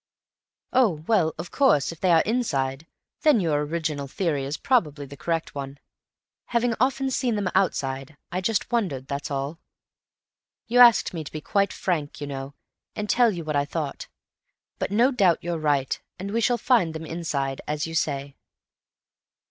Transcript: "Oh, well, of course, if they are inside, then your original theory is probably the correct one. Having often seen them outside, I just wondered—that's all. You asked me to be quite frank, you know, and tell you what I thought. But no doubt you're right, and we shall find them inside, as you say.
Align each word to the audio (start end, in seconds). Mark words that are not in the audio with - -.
"Oh, 0.73 1.03
well, 1.05 1.35
of 1.37 1.51
course, 1.51 1.91
if 1.91 1.99
they 1.99 2.11
are 2.11 2.23
inside, 2.23 2.87
then 3.21 3.39
your 3.39 3.61
original 3.63 4.07
theory 4.07 4.45
is 4.45 4.57
probably 4.57 5.05
the 5.05 5.15
correct 5.15 5.53
one. 5.53 5.77
Having 6.45 6.73
often 6.79 7.11
seen 7.11 7.35
them 7.35 7.49
outside, 7.53 8.17
I 8.31 8.41
just 8.41 8.71
wondered—that's 8.71 9.29
all. 9.29 9.59
You 10.65 10.79
asked 10.79 11.13
me 11.13 11.23
to 11.23 11.31
be 11.31 11.39
quite 11.39 11.71
frank, 11.71 12.19
you 12.19 12.25
know, 12.25 12.55
and 12.95 13.11
tell 13.11 13.29
you 13.29 13.43
what 13.45 13.55
I 13.55 13.65
thought. 13.65 14.07
But 14.79 14.89
no 14.89 15.11
doubt 15.11 15.43
you're 15.43 15.59
right, 15.59 16.01
and 16.17 16.31
we 16.31 16.41
shall 16.41 16.57
find 16.57 16.95
them 16.95 17.05
inside, 17.05 17.61
as 17.67 17.85
you 17.85 17.93
say. 17.93 18.35